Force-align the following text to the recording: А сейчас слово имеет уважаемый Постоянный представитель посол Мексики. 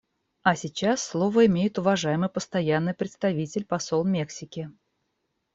А 0.41 0.55
сейчас 0.55 1.03
слово 1.03 1.45
имеет 1.45 1.77
уважаемый 1.77 2.27
Постоянный 2.27 2.95
представитель 2.95 3.65
посол 3.65 4.03
Мексики. 4.03 4.71